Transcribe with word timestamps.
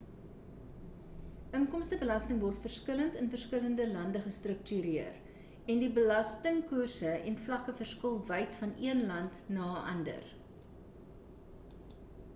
inkomstebelasting 1.57 2.37
word 2.45 2.61
verskillende 2.61 3.19
in 3.23 3.27
verskillende 3.33 3.85
lande 3.91 4.21
gestruktureer 4.23 5.19
en 5.75 5.83
die 5.83 5.89
belastingkoerse 5.99 7.11
en 7.29 7.37
vlakke 7.49 7.75
verskil 7.83 8.17
wyd 8.33 8.57
van 8.63 8.71
een 8.89 9.03
land 9.13 9.43
na 9.59 9.67
'n 9.77 9.85
ander 9.95 10.33